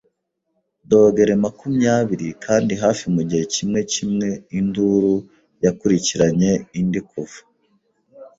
[0.89, 4.27] dogere makumyabiri; kandi hafi mugihe kimwe kimwe
[4.59, 5.13] induru
[5.63, 7.39] yakurikiranye indi kuva